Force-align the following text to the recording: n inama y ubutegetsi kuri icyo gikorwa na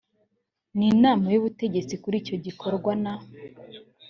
n 0.77 0.79
inama 0.91 1.25
y 1.33 1.37
ubutegetsi 1.39 1.93
kuri 2.03 2.15
icyo 2.21 2.35
gikorwa 2.45 2.91
na 3.03 3.13